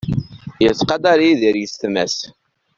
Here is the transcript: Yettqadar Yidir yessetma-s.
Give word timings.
Yettqadar 0.63 1.19
Yidir 1.25 1.55
yessetma-s. 1.57 2.17